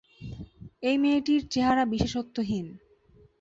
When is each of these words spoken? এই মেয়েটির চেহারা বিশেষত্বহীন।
এই 0.83 0.97
মেয়েটির 0.97 1.41
চেহারা 1.47 1.83
বিশেষত্বহীন। 1.85 2.67